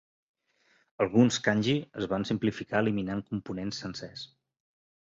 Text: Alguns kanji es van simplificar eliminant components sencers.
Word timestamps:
Alguns 1.05 1.37
kanji 1.49 1.75
es 2.01 2.09
van 2.15 2.27
simplificar 2.31 2.85
eliminant 2.87 3.23
components 3.31 3.85
sencers. 3.87 4.27